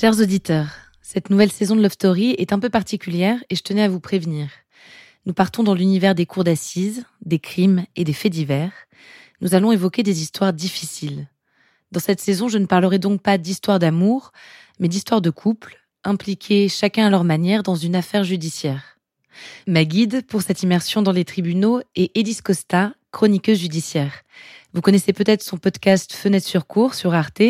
Chers 0.00 0.20
auditeurs, 0.20 0.70
cette 1.02 1.28
nouvelle 1.28 1.50
saison 1.50 1.74
de 1.74 1.82
Love 1.82 1.90
Story 1.90 2.36
est 2.38 2.52
un 2.52 2.60
peu 2.60 2.70
particulière 2.70 3.42
et 3.50 3.56
je 3.56 3.64
tenais 3.64 3.82
à 3.82 3.88
vous 3.88 3.98
prévenir. 3.98 4.48
Nous 5.26 5.32
partons 5.32 5.64
dans 5.64 5.74
l'univers 5.74 6.14
des 6.14 6.24
cours 6.24 6.44
d'assises, 6.44 7.04
des 7.26 7.40
crimes 7.40 7.84
et 7.96 8.04
des 8.04 8.12
faits 8.12 8.30
divers. 8.30 8.70
Nous 9.40 9.56
allons 9.56 9.72
évoquer 9.72 10.04
des 10.04 10.22
histoires 10.22 10.52
difficiles. 10.52 11.26
Dans 11.90 11.98
cette 11.98 12.20
saison, 12.20 12.46
je 12.46 12.58
ne 12.58 12.66
parlerai 12.66 13.00
donc 13.00 13.22
pas 13.22 13.38
d'histoire 13.38 13.80
d'amour, 13.80 14.30
mais 14.78 14.86
d'histoire 14.86 15.20
de 15.20 15.30
couple, 15.30 15.84
impliqués 16.04 16.68
chacun 16.68 17.06
à 17.06 17.10
leur 17.10 17.24
manière 17.24 17.64
dans 17.64 17.74
une 17.74 17.96
affaire 17.96 18.22
judiciaire. 18.22 19.00
Ma 19.66 19.84
guide 19.84 20.24
pour 20.28 20.42
cette 20.42 20.62
immersion 20.62 21.02
dans 21.02 21.10
les 21.10 21.24
tribunaux 21.24 21.80
est 21.96 22.16
Edith 22.16 22.42
Costa, 22.42 22.92
chroniqueuse 23.10 23.58
judiciaire. 23.58 24.22
Vous 24.74 24.80
connaissez 24.82 25.12
peut-être 25.12 25.42
son 25.42 25.56
podcast 25.56 26.12
Fenêtre 26.12 26.46
sur 26.46 26.66
cours 26.66 26.94
sur 26.94 27.14
Arte 27.14 27.42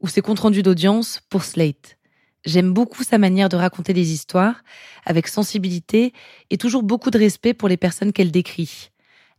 ou 0.00 0.08
ses 0.08 0.22
comptes 0.22 0.40
rendus 0.40 0.62
d'audience 0.62 1.20
pour 1.28 1.44
Slate. 1.44 1.98
J'aime 2.44 2.72
beaucoup 2.72 3.04
sa 3.04 3.18
manière 3.18 3.48
de 3.48 3.56
raconter 3.56 3.92
des 3.92 4.12
histoires, 4.12 4.64
avec 5.04 5.28
sensibilité 5.28 6.12
et 6.50 6.58
toujours 6.58 6.82
beaucoup 6.82 7.10
de 7.10 7.18
respect 7.18 7.54
pour 7.54 7.68
les 7.68 7.76
personnes 7.76 8.12
qu'elle 8.12 8.32
décrit. 8.32 8.90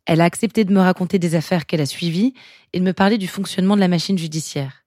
Elle 0.05 0.21
a 0.21 0.25
accepté 0.25 0.63
de 0.63 0.73
me 0.73 0.79
raconter 0.79 1.19
des 1.19 1.35
affaires 1.35 1.65
qu'elle 1.65 1.81
a 1.81 1.85
suivies 1.85 2.33
et 2.71 2.79
de 2.79 2.85
me 2.85 2.93
parler 2.93 3.17
du 3.17 3.27
fonctionnement 3.27 3.75
de 3.75 3.81
la 3.81 3.87
machine 3.87 4.17
judiciaire. 4.17 4.83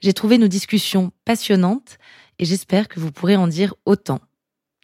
J'ai 0.00 0.12
trouvé 0.12 0.38
nos 0.38 0.48
discussions 0.48 1.12
passionnantes 1.24 1.98
et 2.38 2.44
j'espère 2.44 2.88
que 2.88 2.98
vous 2.98 3.12
pourrez 3.12 3.36
en 3.36 3.46
dire 3.46 3.74
autant. 3.84 4.20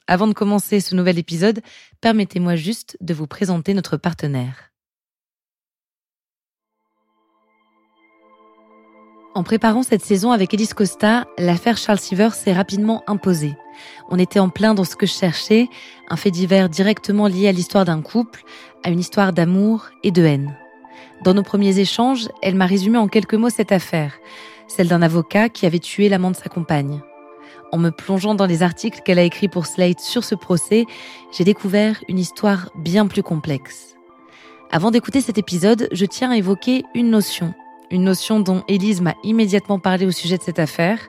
Avant 0.07 0.27
de 0.27 0.33
commencer 0.33 0.81
ce 0.81 0.95
nouvel 0.95 1.19
épisode, 1.19 1.61
permettez-moi 2.01 2.57
juste 2.57 2.97
de 3.01 3.15
vous 3.15 3.27
présenter 3.27 3.75
notre 3.75 3.97
partenaire. 3.97 4.71
En 9.39 9.45
préparant 9.45 9.85
cette 9.85 10.05
saison 10.05 10.33
avec 10.33 10.53
Elise 10.53 10.75
Costa, 10.75 11.29
l'affaire 11.39 11.77
Charles 11.77 12.01
Seaver 12.01 12.31
s'est 12.31 12.53
rapidement 12.53 13.05
imposée. 13.07 13.55
On 14.09 14.19
était 14.19 14.41
en 14.41 14.49
plein 14.49 14.75
dans 14.75 14.83
ce 14.83 14.97
que 14.97 15.07
je 15.07 15.13
cherchais, 15.13 15.69
un 16.09 16.17
fait 16.17 16.33
divers 16.33 16.69
directement 16.69 17.29
lié 17.29 17.47
à 17.47 17.53
l'histoire 17.53 17.85
d'un 17.85 18.03
couple, 18.03 18.43
à 18.83 18.91
une 18.91 18.99
histoire 18.99 19.33
d'amour 19.33 19.91
et 20.03 20.11
de 20.11 20.25
haine. 20.25 20.57
Dans 21.23 21.35
nos 21.35 21.45
premiers 21.45 21.79
échanges, 21.79 22.29
elle 22.43 22.57
m'a 22.57 22.67
résumé 22.67 22.99
en 22.99 23.07
quelques 23.07 23.35
mots 23.35 23.49
cette 23.49 23.71
affaire, 23.71 24.19
celle 24.67 24.89
d'un 24.89 25.03
avocat 25.03 25.49
qui 25.49 25.67
avait 25.67 25.79
tué 25.79 26.09
l'amant 26.09 26.33
de 26.33 26.37
sa 26.37 26.49
compagne. 26.49 27.01
En 27.71 27.79
me 27.79 27.91
plongeant 27.91 28.35
dans 28.35 28.45
les 28.45 28.65
articles 28.65 29.03
qu'elle 29.05 29.21
a 29.21 29.23
écrits 29.23 29.47
pour 29.47 29.67
Slate 29.67 30.01
sur 30.01 30.25
ce 30.25 30.35
procès, 30.35 30.85
j'ai 31.31 31.45
découvert 31.45 32.03
une 32.09 32.19
histoire 32.19 32.73
bien 32.75 33.07
plus 33.07 33.23
complexe. 33.23 33.95
Avant 34.73 34.91
d'écouter 34.91 35.21
cet 35.21 35.39
épisode, 35.39 35.87
je 35.93 36.07
tiens 36.07 36.33
à 36.33 36.37
évoquer 36.37 36.83
une 36.97 37.11
notion 37.11 37.55
une 37.91 38.05
notion 38.05 38.41
dont 38.41 38.63
Élise 38.69 39.01
m'a 39.01 39.15
immédiatement 39.23 39.79
parlé 39.79 40.07
au 40.07 40.11
sujet 40.11 40.39
de 40.39 40.43
cette 40.43 40.59
affaire, 40.59 41.09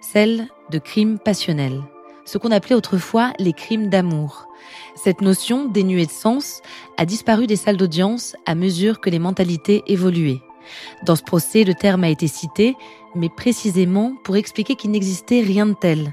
celle 0.00 0.48
de 0.70 0.78
crime 0.78 1.18
passionnel, 1.18 1.82
ce 2.24 2.38
qu'on 2.38 2.50
appelait 2.50 2.74
autrefois 2.74 3.32
les 3.38 3.52
crimes 3.52 3.88
d'amour. 3.88 4.46
Cette 4.94 5.20
notion, 5.20 5.66
dénuée 5.66 6.06
de 6.06 6.10
sens, 6.10 6.60
a 6.96 7.06
disparu 7.06 7.46
des 7.46 7.56
salles 7.56 7.76
d'audience 7.76 8.36
à 8.46 8.54
mesure 8.54 9.00
que 9.00 9.10
les 9.10 9.18
mentalités 9.18 9.82
évoluaient. 9.86 10.42
Dans 11.04 11.16
ce 11.16 11.22
procès, 11.22 11.64
le 11.64 11.74
terme 11.74 12.04
a 12.04 12.10
été 12.10 12.28
cité, 12.28 12.76
mais 13.14 13.30
précisément 13.30 14.14
pour 14.24 14.36
expliquer 14.36 14.74
qu'il 14.74 14.90
n'existait 14.90 15.40
rien 15.40 15.66
de 15.66 15.74
tel. 15.74 16.12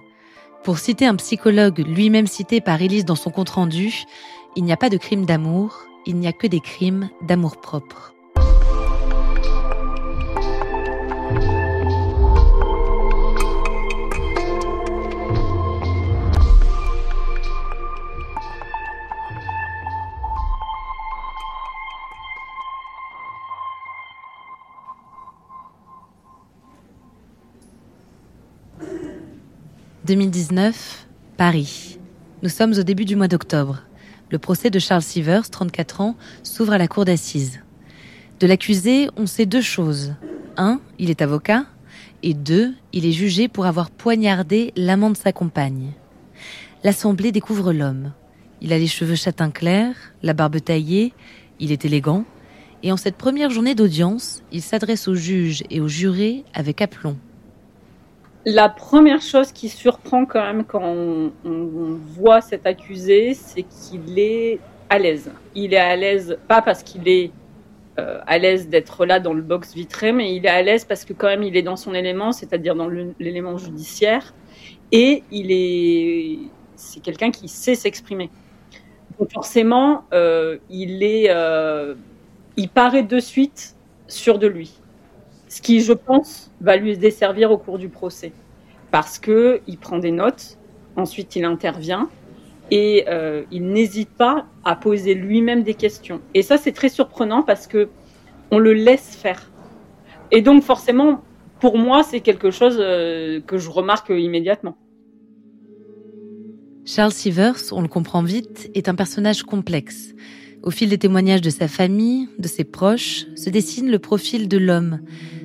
Pour 0.63 0.79
citer 0.79 1.05
un 1.05 1.15
psychologue 1.15 1.83
lui-même 1.85 2.27
cité 2.27 2.61
par 2.61 2.81
Élise 2.81 3.05
dans 3.05 3.15
son 3.15 3.29
compte-rendu, 3.29 4.05
il 4.55 4.63
n'y 4.63 4.71
a 4.71 4.77
pas 4.77 4.89
de 4.89 4.97
crime 4.97 5.25
d'amour, 5.25 5.83
il 6.05 6.15
n'y 6.15 6.27
a 6.27 6.33
que 6.33 6.47
des 6.47 6.61
crimes 6.61 7.09
d'amour-propre. 7.21 8.14
2019, 30.05 31.07
Paris. 31.35 31.97
Nous 32.43 32.49
sommes 32.49 32.73
au 32.73 32.83
début 32.83 33.05
du 33.05 33.15
mois 33.15 33.27
d'octobre. 33.27 33.81
Le 34.29 34.37
procès 34.37 34.69
de 34.69 34.77
Charles 34.77 35.01
Sievers, 35.01 35.49
34 35.49 36.01
ans, 36.01 36.15
s'ouvre 36.43 36.73
à 36.73 36.77
la 36.77 36.87
cour 36.87 37.05
d'assises. 37.05 37.61
De 38.39 38.45
l'accusé, 38.45 39.09
on 39.17 39.25
sait 39.25 39.47
deux 39.47 39.63
choses. 39.63 40.13
Un, 40.57 40.79
il 40.99 41.09
est 41.09 41.23
avocat. 41.23 41.65
Et 42.21 42.35
deux, 42.35 42.75
il 42.93 43.07
est 43.07 43.13
jugé 43.13 43.47
pour 43.47 43.65
avoir 43.65 43.89
poignardé 43.89 44.73
l'amant 44.75 45.09
de 45.09 45.17
sa 45.17 45.31
compagne. 45.31 45.93
L'assemblée 46.83 47.31
découvre 47.31 47.73
l'homme. 47.73 48.13
Il 48.61 48.73
a 48.73 48.77
les 48.77 48.87
cheveux 48.87 49.15
châtain 49.15 49.49
clair, 49.49 49.95
la 50.21 50.33
barbe 50.33 50.63
taillée, 50.63 51.13
il 51.59 51.71
est 51.71 51.83
élégant. 51.83 52.25
Et 52.83 52.91
en 52.91 52.97
cette 52.97 53.17
première 53.17 53.49
journée 53.49 53.73
d'audience, 53.73 54.43
il 54.51 54.61
s'adresse 54.61 55.07
au 55.07 55.15
juge 55.15 55.63
et 55.71 55.81
aux 55.81 55.87
jurés 55.87 56.43
avec 56.53 56.83
aplomb. 56.83 57.17
La 58.47 58.69
première 58.69 59.23
chose 59.23 59.51
qui 59.51 59.69
surprend 59.69 60.27
quand 60.27 60.41
même 60.41 60.65
quand 60.65 60.83
on, 60.83 61.31
voit 62.15 62.41
cet 62.41 62.67
accusé, 62.67 63.33
c'est 63.33 63.63
qu'il 63.63 64.19
est 64.19 64.59
à 64.87 64.99
l'aise. 64.99 65.31
Il 65.55 65.73
est 65.73 65.77
à 65.79 65.95
l'aise, 65.95 66.37
pas 66.47 66.61
parce 66.61 66.83
qu'il 66.83 67.07
est 67.07 67.31
euh, 67.97 68.19
à 68.27 68.37
l'aise 68.37 68.69
d'être 68.69 69.07
là 69.07 69.19
dans 69.19 69.33
le 69.33 69.41
box 69.41 69.73
vitré, 69.73 70.11
mais 70.11 70.35
il 70.35 70.45
est 70.45 70.49
à 70.49 70.61
l'aise 70.61 70.85
parce 70.85 71.05
que 71.05 71.13
quand 71.13 71.25
même 71.25 71.41
il 71.41 71.57
est 71.57 71.63
dans 71.63 71.75
son 71.75 71.95
élément, 71.95 72.31
c'est-à-dire 72.31 72.75
dans 72.75 72.87
l'élément 73.19 73.57
judiciaire, 73.57 74.35
et 74.91 75.23
il 75.31 75.51
est, 75.51 76.37
c'est 76.75 77.01
quelqu'un 77.01 77.31
qui 77.31 77.47
sait 77.47 77.73
s'exprimer. 77.73 78.29
Donc 79.17 79.31
forcément, 79.31 80.03
euh, 80.13 80.59
il 80.69 81.01
est, 81.01 81.31
euh, 81.31 81.95
il 82.57 82.69
paraît 82.69 83.03
de 83.03 83.19
suite 83.19 83.75
sûr 84.07 84.37
de 84.37 84.45
lui 84.45 84.77
ce 85.55 85.61
qui, 85.61 85.79
je 85.79 85.93
pense, 85.93 86.51
va 86.59 86.75
lui 86.75 86.97
desservir 86.97 87.49
au 87.49 87.57
cours 87.57 87.77
du 87.77 87.87
procès. 87.87 88.33
Parce 88.91 89.19
que 89.19 89.61
il 89.67 89.77
prend 89.77 89.99
des 89.99 90.11
notes, 90.11 90.57
ensuite 90.97 91.37
il 91.37 91.45
intervient 91.45 92.09
et 92.71 93.05
euh, 93.07 93.43
il 93.51 93.65
n'hésite 93.67 94.09
pas 94.09 94.47
à 94.65 94.75
poser 94.75 95.13
lui-même 95.13 95.63
des 95.63 95.73
questions. 95.73 96.19
Et 96.33 96.41
ça, 96.41 96.57
c'est 96.57 96.73
très 96.73 96.89
surprenant 96.89 97.41
parce 97.41 97.67
que 97.67 97.87
on 98.51 98.59
le 98.59 98.73
laisse 98.73 99.15
faire. 99.15 99.49
Et 100.29 100.41
donc, 100.41 100.61
forcément, 100.61 101.21
pour 101.61 101.77
moi, 101.77 102.03
c'est 102.03 102.19
quelque 102.19 102.51
chose 102.51 102.75
euh, 102.81 103.39
que 103.39 103.57
je 103.57 103.69
remarque 103.69 104.09
immédiatement. 104.09 104.75
Charles 106.83 107.13
Sievers, 107.13 107.71
on 107.71 107.81
le 107.81 107.87
comprend 107.87 108.23
vite, 108.23 108.69
est 108.73 108.89
un 108.89 108.95
personnage 108.95 109.43
complexe. 109.43 110.15
Au 110.65 110.71
fil 110.71 110.89
des 110.89 110.97
témoignages 110.97 111.41
de 111.41 111.51
sa 111.51 111.67
famille, 111.67 112.27
de 112.39 112.47
ses 112.47 112.63
proches, 112.63 113.27
se 113.35 113.51
dessine 113.51 113.91
le 113.91 113.99
profil 113.99 114.47
de 114.47 114.57
l'homme, 114.57 114.99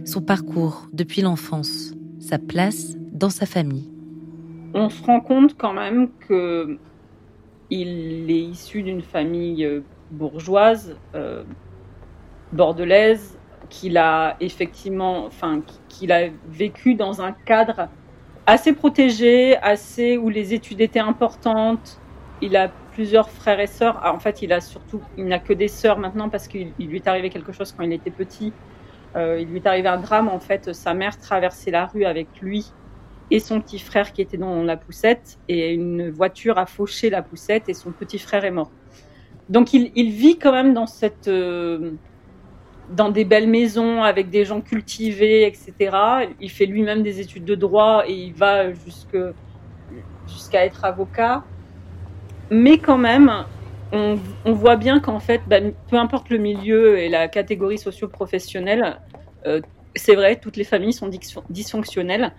son 0.07 0.23
parcours 0.23 0.89
depuis 0.95 1.21
l'enfance, 1.21 1.93
sa 2.19 2.39
place 2.39 2.97
dans 3.13 3.29
sa 3.29 3.45
famille. 3.45 3.93
On 4.73 4.89
se 4.89 5.03
rend 5.03 5.21
compte 5.21 5.59
quand 5.59 5.75
même 5.75 6.09
que 6.27 6.79
il 7.69 8.31
est 8.31 8.41
issu 8.41 8.83
d'une 8.83 9.03
famille 9.03 9.63
euh, 9.63 9.83
bourgeoise, 10.11 10.97
euh, 11.15 11.45
bordelaise, 12.53 13.39
qu'il 13.69 13.99
a 13.99 14.37
effectivement, 14.41 15.27
enfin, 15.27 15.61
qu'il 15.91 16.13
a 16.13 16.29
vécu 16.49 16.95
dans 16.95 17.21
un 17.21 17.33
cadre 17.33 17.89
assez 18.47 18.73
protégé, 18.73 19.59
assez 19.59 20.17
où 20.17 20.31
les 20.31 20.55
études 20.55 20.81
étaient 20.81 20.99
importantes. 20.99 22.01
Il 22.41 22.57
a 22.57 22.73
plusieurs 23.01 23.31
frères 23.31 23.61
et 23.61 23.67
sœurs. 23.67 23.99
Ah, 24.03 24.13
en 24.13 24.19
fait, 24.19 24.43
il 24.43 24.53
a 24.53 24.61
surtout, 24.61 25.01
il 25.17 25.25
n'a 25.25 25.39
que 25.39 25.55
des 25.55 25.69
sœurs 25.69 25.99
maintenant 25.99 26.29
parce 26.29 26.49
qu'il 26.49 26.75
lui 26.79 26.97
est 26.97 27.09
arrivé 27.09 27.31
quelque 27.31 27.51
chose 27.51 27.73
quand 27.73 27.83
il 27.83 27.95
était 27.95 28.11
petit. 28.11 28.53
Euh, 29.17 29.39
il 29.41 29.49
lui 29.49 29.57
est 29.57 29.67
arrivé 29.67 29.89
un 29.89 29.97
drame. 29.97 30.29
En 30.29 30.39
fait, 30.39 30.75
sa 30.75 30.93
mère 30.93 31.17
traversait 31.19 31.71
la 31.71 31.87
rue 31.87 32.05
avec 32.05 32.29
lui 32.43 32.67
et 33.31 33.41
son 33.41 33.63
petit 33.63 33.79
frère 33.79 34.13
qui 34.13 34.21
était 34.21 34.37
dans 34.37 34.63
la 34.63 34.77
poussette 34.77 35.39
et 35.49 35.73
une 35.73 36.11
voiture 36.11 36.59
a 36.59 36.67
fauché 36.67 37.09
la 37.09 37.23
poussette 37.23 37.71
et 37.71 37.75
son 37.75 37.91
petit 37.91 38.19
frère 38.19 38.45
est 38.45 38.51
mort. 38.51 38.71
Donc, 39.49 39.73
il, 39.73 40.11
vit 40.11 40.37
quand 40.37 40.53
même 40.53 40.75
dans 40.75 40.87
cette, 40.87 41.29
euh, 41.29 41.93
dans 42.91 43.09
des 43.09 43.25
belles 43.25 43.49
maisons 43.49 44.03
avec 44.03 44.29
des 44.29 44.45
gens 44.45 44.61
cultivés, 44.61 45.47
etc. 45.47 45.73
Il 46.39 46.51
fait 46.51 46.67
lui-même 46.67 47.03
des 47.03 47.19
études 47.19 47.47
de 47.47 47.55
droit 47.55 48.05
et 48.07 48.13
il 48.13 48.35
va 48.35 48.75
jusque 48.75 49.17
jusqu'à 50.27 50.67
être 50.67 50.85
avocat 50.85 51.45
mais 52.51 52.79
quand 52.79 52.99
même, 52.99 53.45
on, 53.93 54.19
voit 54.47 54.77
bien 54.77 55.01
qu'en 55.01 55.21
fait, 55.21 55.43
bah, 55.47 55.61
peu 55.89 55.97
importe 55.97 56.31
le 56.31 56.39
milieu 56.39 56.99
et 56.99 57.09
la 57.09 57.29
catégorie 57.29 57.79
socio-professionnelle, 57.79 58.99
euh, 59.47 59.61
c'est 59.97 60.15
vrai, 60.15 60.37
toutes 60.37 60.57
les 60.57 60.65
familles 60.65 60.93
sont 60.93 61.11
dysfonctionnelles. 61.49 62.33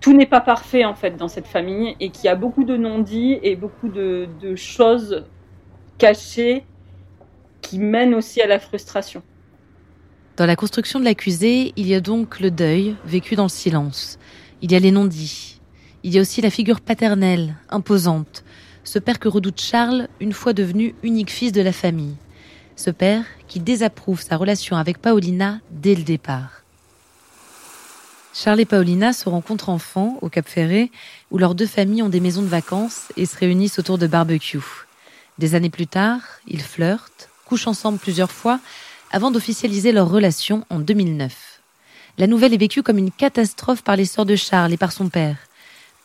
Tout 0.00 0.12
n'est 0.12 0.26
pas 0.26 0.40
parfait 0.40 0.84
en 0.84 0.94
fait 0.94 1.16
dans 1.16 1.28
cette 1.28 1.46
famille 1.46 1.96
et 2.00 2.10
qu'il 2.10 2.26
y 2.26 2.28
a 2.28 2.34
beaucoup 2.34 2.64
de 2.64 2.76
non-dits 2.76 3.38
et 3.42 3.56
beaucoup 3.56 3.88
de, 3.88 4.28
de 4.40 4.54
choses 4.54 5.24
cachées 5.98 6.64
qui 7.62 7.78
mènent 7.78 8.14
aussi 8.14 8.40
à 8.40 8.46
la 8.46 8.58
frustration. 8.58 9.22
Dans 10.36 10.46
la 10.46 10.54
construction 10.56 11.00
de 11.00 11.04
l'accusé, 11.04 11.72
il 11.76 11.86
y 11.86 11.94
a 11.94 12.00
donc 12.00 12.40
le 12.40 12.50
deuil 12.50 12.94
vécu 13.06 13.36
dans 13.36 13.44
le 13.44 13.48
silence. 13.48 14.18
Il 14.60 14.70
y 14.70 14.74
a 14.74 14.78
les 14.78 14.90
non-dits. 14.90 15.60
Il 16.02 16.14
y 16.14 16.18
a 16.18 16.20
aussi 16.20 16.42
la 16.42 16.50
figure 16.50 16.80
paternelle, 16.80 17.56
imposante, 17.70 18.44
ce 18.86 19.00
père 19.00 19.18
que 19.18 19.28
redoute 19.28 19.60
Charles, 19.60 20.08
une 20.20 20.32
fois 20.32 20.52
devenu 20.52 20.94
unique 21.02 21.30
fils 21.30 21.52
de 21.52 21.60
la 21.60 21.72
famille. 21.72 22.14
Ce 22.76 22.90
père 22.90 23.24
qui 23.48 23.58
désapprouve 23.58 24.22
sa 24.22 24.36
relation 24.36 24.76
avec 24.76 24.98
Paulina 24.98 25.58
dès 25.70 25.94
le 25.94 26.04
départ. 26.04 26.62
Charles 28.32 28.60
et 28.60 28.64
Paulina 28.64 29.12
se 29.12 29.28
rencontrent 29.28 29.70
enfants 29.70 30.18
au 30.20 30.28
Cap 30.28 30.46
Ferré, 30.46 30.92
où 31.30 31.38
leurs 31.38 31.54
deux 31.54 31.66
familles 31.66 32.02
ont 32.02 32.08
des 32.08 32.20
maisons 32.20 32.42
de 32.42 32.48
vacances 32.48 33.08
et 33.16 33.26
se 33.26 33.36
réunissent 33.36 33.78
autour 33.78 33.98
de 33.98 34.06
barbecue. 34.06 34.60
Des 35.38 35.54
années 35.54 35.70
plus 35.70 35.86
tard, 35.86 36.20
ils 36.46 36.62
flirtent, 36.62 37.28
couchent 37.44 37.66
ensemble 37.66 37.98
plusieurs 37.98 38.30
fois, 38.30 38.60
avant 39.10 39.30
d'officialiser 39.30 39.90
leur 39.90 40.08
relation 40.08 40.64
en 40.70 40.78
2009. 40.78 41.60
La 42.18 42.26
nouvelle 42.26 42.54
est 42.54 42.58
vécue 42.58 42.82
comme 42.82 42.98
une 42.98 43.10
catastrophe 43.10 43.82
par 43.82 43.96
les 43.96 44.04
sœurs 44.04 44.26
de 44.26 44.36
Charles 44.36 44.72
et 44.72 44.78
par 44.78 44.92
son 44.92 45.08
père. 45.08 45.38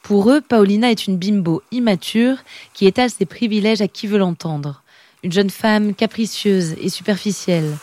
Pour 0.04 0.32
eux, 0.32 0.42
Paulina 0.42 0.90
est 0.90 1.08
une 1.08 1.18
bimbo 1.18 1.62
immature 1.72 2.38
qui 2.74 2.88
étale 2.88 3.10
ses 3.10 3.26
privilèges 3.26 3.82
à 3.82 3.88
qui 3.88 4.08
veut 4.08 4.18
l'entendre. 4.18 4.84
Une 5.24 5.32
jeune 5.32 5.50
femme 5.50 5.94
capricieuse 5.94 6.76
et 6.82 6.90
superficielle. 6.90 7.78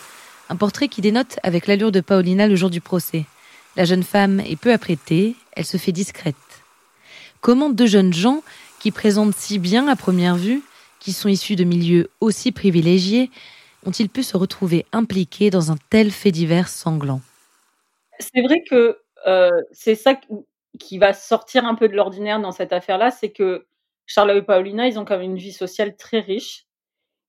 Un 0.49 0.57
portrait 0.57 0.89
qui 0.89 1.01
dénote 1.01 1.39
avec 1.43 1.67
l'allure 1.67 1.93
de 1.93 2.01
Paulina 2.01 2.49
le 2.49 2.57
jour 2.57 2.71
du 2.71 2.81
procès. 2.81 3.25
La 3.77 3.85
jeune 3.85 4.03
femme 4.03 4.41
est 4.41 4.57
peu 4.57 4.73
apprêtée, 4.73 5.37
elle 5.53 5.65
se 5.65 5.77
fait 5.77 5.93
discrète. 5.93 6.35
Comment 7.41 7.71
deux 7.71 7.87
jeunes 7.87 8.13
gens, 8.13 8.43
qui 8.81 8.91
présentent 8.91 9.37
si 9.37 9.59
bien 9.59 9.87
à 9.87 9.95
première 9.95 10.37
vue, 10.37 10.63
qui 10.99 11.13
sont 11.13 11.29
issus 11.29 11.57
de 11.57 11.65
milieux 11.65 12.11
aussi 12.21 12.51
privilégiés, 12.51 13.31
ont-ils 13.87 14.09
pu 14.09 14.25
se 14.25 14.37
retrouver 14.37 14.85
impliqués 14.93 15.51
dans 15.51 15.71
un 15.71 15.77
tel 15.91 16.11
fait 16.11 16.33
divers 16.33 16.69
sanglant? 16.69 17.21
C'est 18.19 18.43
vrai 18.43 18.63
que 18.69 18.99
euh, 19.27 19.51
c'est 19.73 19.95
ça 19.95 20.15
qui 20.79 20.99
va 20.99 21.13
sortir 21.13 21.65
un 21.65 21.75
peu 21.75 21.89
de 21.89 21.95
l'ordinaire 21.95 22.41
dans 22.41 22.53
cette 22.53 22.73
affaire-là, 22.73 23.11
c'est 23.11 23.31
que 23.33 23.67
Charles 24.07 24.37
et 24.37 24.43
Paulina, 24.43 24.87
ils 24.89 24.99
ont 24.99 25.05
quand 25.05 25.19
même 25.19 25.31
une 25.31 25.37
vie 25.37 25.53
sociale 25.53 25.97
très 25.97 26.21
riche. 26.21 26.67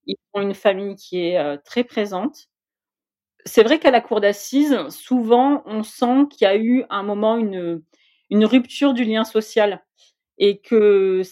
Ils 0.06 0.16
ont 0.32 0.40
une 0.40 0.54
famille 0.54 0.96
qui 0.96 1.26
est 1.26 1.38
euh, 1.38 1.56
très 1.62 1.84
présente. 1.84 2.48
C'est 3.44 3.62
vrai 3.62 3.78
qu'à 3.78 3.90
la 3.90 4.00
cour 4.00 4.20
d'assises, 4.20 4.76
souvent, 4.88 5.62
on 5.66 5.82
sent 5.82 6.26
qu'il 6.30 6.46
y 6.46 6.48
a 6.48 6.56
eu 6.56 6.84
un 6.90 7.02
moment 7.02 7.36
une, 7.36 7.82
rupture 8.32 8.94
du 8.94 9.04
lien 9.04 9.24
social 9.24 9.84
et 10.38 10.60
que 10.60 11.22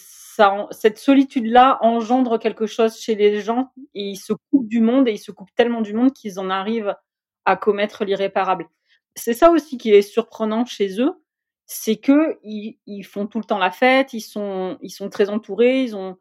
cette 0.71 0.99
solitude-là 0.99 1.79
engendre 1.81 2.37
quelque 2.39 2.67
chose 2.67 2.99
chez 2.99 3.15
les 3.15 3.41
gens 3.41 3.71
et 3.95 4.03
ils 4.03 4.17
se 4.17 4.33
coupent 4.33 4.67
du 4.67 4.81
monde 4.81 5.07
et 5.07 5.13
ils 5.13 5.19
se 5.19 5.31
coupent 5.31 5.53
tellement 5.55 5.81
du 5.81 5.93
monde 5.93 6.13
qu'ils 6.13 6.39
en 6.39 6.49
arrivent 6.49 6.95
à 7.45 7.55
commettre 7.55 8.05
l'irréparable. 8.05 8.69
C'est 9.15 9.33
ça 9.33 9.49
aussi 9.49 9.77
qui 9.77 9.91
est 9.91 10.03
surprenant 10.03 10.65
chez 10.65 11.01
eux, 11.01 11.13
c'est 11.71 11.97
que 11.97 12.39
ils, 12.43 13.03
font 13.03 13.27
tout 13.27 13.37
le 13.37 13.43
temps 13.43 13.59
la 13.59 13.69
fête, 13.69 14.13
ils 14.13 14.21
sont, 14.21 14.79
très 15.11 15.29
entourés, 15.29 15.83
ils 15.83 15.95
ont, 15.95 16.17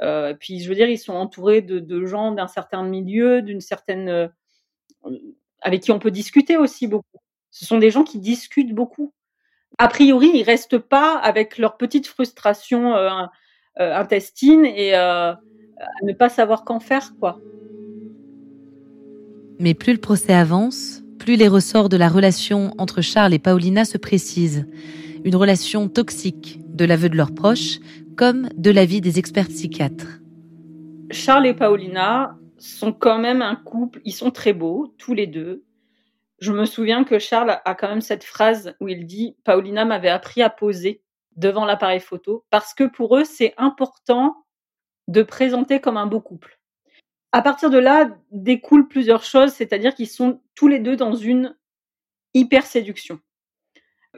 euh, 0.00 0.32
puis 0.32 0.60
je 0.60 0.70
veux 0.70 0.74
dire, 0.74 0.88
ils 0.88 0.98
sont 0.98 1.12
entourés 1.12 1.60
de, 1.60 2.06
gens 2.06 2.32
d'un 2.32 2.46
certain 2.46 2.82
milieu, 2.82 3.42
d'une 3.42 3.60
certaine, 3.60 4.08
euh, 4.08 4.28
avec 5.60 5.82
qui 5.82 5.92
on 5.92 5.98
peut 5.98 6.10
discuter 6.10 6.56
aussi 6.56 6.86
beaucoup. 6.86 7.18
Ce 7.50 7.66
sont 7.66 7.76
des 7.76 7.90
gens 7.90 8.04
qui 8.04 8.18
discutent 8.18 8.74
beaucoup. 8.74 9.12
A 9.76 9.88
priori, 9.88 10.30
ils 10.32 10.42
restent 10.42 10.78
pas 10.78 11.18
avec 11.18 11.58
leur 11.58 11.76
petite 11.76 12.06
frustration 12.06 12.94
euh, 12.94 13.10
euh 13.78 13.94
intestine 13.94 14.64
et 14.64 14.94
à 14.94 15.38
ne 16.04 16.14
pas 16.14 16.30
savoir 16.30 16.64
qu'en 16.64 16.80
faire, 16.80 17.12
quoi. 17.20 17.38
Mais 19.60 19.74
plus 19.74 19.92
le 19.92 20.00
procès 20.00 20.32
avance, 20.32 21.02
plus 21.26 21.34
les 21.34 21.48
ressorts 21.48 21.88
de 21.88 21.96
la 21.96 22.08
relation 22.08 22.70
entre 22.78 23.00
Charles 23.00 23.34
et 23.34 23.40
Paulina 23.40 23.84
se 23.84 23.98
précisent. 23.98 24.64
Une 25.24 25.34
relation 25.34 25.88
toxique, 25.88 26.60
de 26.68 26.84
l'aveu 26.84 27.08
de 27.08 27.16
leurs 27.16 27.34
proches, 27.34 27.80
comme 28.16 28.48
de 28.54 28.70
l'avis 28.70 29.00
des 29.00 29.18
experts 29.18 29.48
psychiatres. 29.48 30.20
Charles 31.10 31.48
et 31.48 31.54
Paulina 31.54 32.38
sont 32.58 32.92
quand 32.92 33.18
même 33.18 33.42
un 33.42 33.56
couple, 33.56 34.00
ils 34.04 34.12
sont 34.12 34.30
très 34.30 34.52
beaux, 34.52 34.94
tous 34.98 35.14
les 35.14 35.26
deux. 35.26 35.64
Je 36.38 36.52
me 36.52 36.64
souviens 36.64 37.02
que 37.02 37.18
Charles 37.18 37.58
a 37.64 37.74
quand 37.74 37.88
même 37.88 38.02
cette 38.02 38.22
phrase 38.22 38.76
où 38.80 38.86
il 38.86 39.04
dit 39.04 39.36
Paulina 39.42 39.84
m'avait 39.84 40.08
appris 40.08 40.42
à 40.42 40.48
poser 40.48 41.02
devant 41.34 41.64
l'appareil 41.64 41.98
photo 41.98 42.44
parce 42.50 42.72
que 42.72 42.84
pour 42.84 43.16
eux, 43.16 43.24
c'est 43.24 43.52
important 43.56 44.36
de 45.08 45.24
présenter 45.24 45.80
comme 45.80 45.96
un 45.96 46.06
beau 46.06 46.20
couple 46.20 46.55
à 47.36 47.42
partir 47.42 47.68
de 47.68 47.76
là 47.76 48.08
découlent 48.30 48.88
plusieurs 48.88 49.22
choses, 49.22 49.52
c'est-à-dire 49.52 49.94
qu'ils 49.94 50.08
sont 50.08 50.40
tous 50.54 50.68
les 50.68 50.78
deux 50.78 50.96
dans 50.96 51.14
une 51.14 51.54
hyper 52.32 52.64
séduction. 52.64 53.20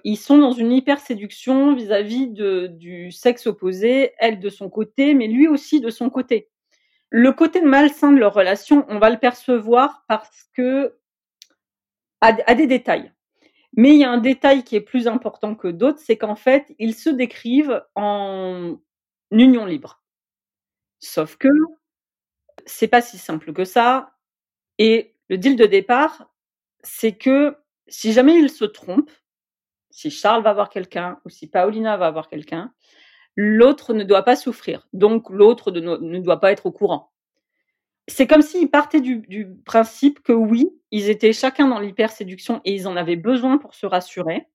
Ils 0.05 0.17
sont 0.17 0.39
dans 0.39 0.53
une 0.53 0.71
hyper 0.71 1.01
séduction 1.01 1.75
vis-à-vis 1.75 2.29
du 2.29 3.11
sexe 3.11 3.49
opposé, 3.49 4.13
elle 4.19 4.39
de 4.39 4.49
son 4.49 4.71
côté, 4.71 5.15
mais 5.15 5.27
lui 5.27 5.49
aussi 5.49 5.81
de 5.81 5.91
son 5.91 6.11
côté. 6.11 6.49
Le 7.11 7.33
côté 7.33 7.61
malsain 7.61 8.13
de 8.13 8.21
leur 8.21 8.35
relation, 8.35 8.87
on 8.89 9.01
va 9.01 9.11
le 9.11 9.19
percevoir 9.19 10.05
parce 10.07 10.45
que 10.55 10.97
à, 12.21 12.55
des 12.55 12.69
détails. 12.69 13.13
Mais 13.77 13.95
il 13.95 13.99
y 13.99 14.05
a 14.05 14.13
un 14.13 14.19
détail 14.19 14.63
qui 14.63 14.77
est 14.77 14.81
plus 14.81 15.09
important 15.09 15.57
que 15.57 15.67
d'autres, 15.67 15.99
c'est 15.99 16.19
qu'en 16.19 16.37
fait, 16.37 16.73
ils 16.79 16.95
se 16.95 17.11
décrivent 17.11 17.83
en 17.97 18.79
union 19.33 19.65
libre. 19.65 20.05
Sauf 21.01 21.35
que 21.35 21.49
c'est 22.67 22.89
pas 22.89 23.03
si 23.03 23.19
simple 23.19 23.53
que 23.53 23.65
ça. 23.65 24.15
Et 24.79 25.15
le 25.29 25.39
deal 25.39 25.57
de 25.57 25.67
départ, 25.67 26.31
c'est 26.83 27.17
que 27.17 27.57
si 27.89 28.13
jamais 28.13 28.39
il 28.39 28.51
se 28.51 28.65
trompe, 28.65 29.11
si 29.91 30.11
Charles 30.11 30.43
va 30.43 30.53
voir 30.53 30.71
quelqu'un 30.71 31.19
ou 31.25 31.29
si 31.29 31.49
Paulina 31.49 31.97
va 31.97 32.11
voir 32.11 32.29
quelqu'un, 32.29 32.73
l'autre 33.35 33.95
ne 33.95 34.05
doit 34.05 34.23
pas 34.23 34.37
souffrir. 34.37 34.89
Donc 34.93 35.31
l'autre 35.31 35.71
ne, 35.71 36.19
doit 36.19 36.41
pas 36.41 36.53
être 36.53 36.67
au 36.67 36.73
courant. 36.73 37.13
C'est 38.07 38.27
comme 38.27 38.43
s'ils 38.43 38.71
partaient 38.71 39.01
du, 39.01 39.49
principe 39.65 40.23
que 40.23 40.33
oui, 40.33 40.71
ils 40.91 41.11
étaient 41.11 41.33
chacun 41.33 41.69
dans 41.69 41.79
l'hyperséduction 41.79 42.61
et 42.65 42.75
ils 42.75 42.89
en 42.89 42.97
avaient 42.97 43.17
besoin 43.17 43.59
pour 43.59 43.75
se 43.75 43.87
rassurer. 43.87 44.49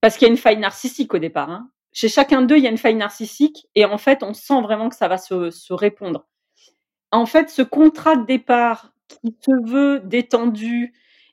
Parce 0.00 0.16
qu'il 0.16 0.28
y 0.28 0.30
a 0.30 0.32
une 0.32 0.38
faille 0.38 0.58
narcissique 0.58 1.14
au 1.14 1.18
départ. 1.18 1.50
Hein. 1.50 1.70
Chez 1.92 2.08
chacun 2.08 2.42
d'eux, 2.42 2.58
il 2.58 2.64
y 2.64 2.66
a 2.66 2.70
une 2.70 2.78
faille 2.78 2.94
narcissique 2.94 3.66
et 3.74 3.84
en 3.84 3.98
fait, 3.98 4.22
on 4.22 4.34
sent 4.34 4.60
vraiment 4.62 4.88
que 4.88 4.96
ça 4.96 5.08
va 5.08 5.16
se 5.16 5.72
répondre 5.72 6.26
en 7.10 7.26
fait, 7.26 7.50
ce 7.50 7.62
contrat 7.62 8.16
de 8.16 8.26
départ 8.26 8.92
qui 9.08 9.36
se 9.40 9.70
veut 9.70 10.00
détendu 10.00 10.92